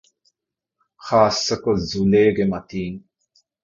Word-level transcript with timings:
ޚާއްސަކޮށް 1.05 1.83
ޒުލޭގެ 1.89 2.45
މަތީން 2.51 2.99